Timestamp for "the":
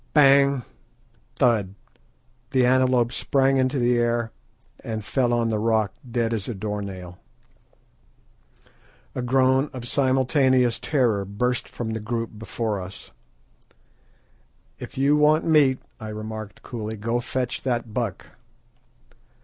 2.49-2.65, 3.77-3.99, 5.49-5.59, 11.93-11.99